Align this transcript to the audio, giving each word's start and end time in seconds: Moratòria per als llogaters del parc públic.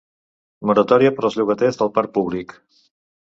Moratòria 0.69 1.11
per 1.17 1.25
als 1.29 1.37
llogaters 1.41 1.79
del 1.81 1.93
parc 1.99 2.15
públic. 2.17 2.57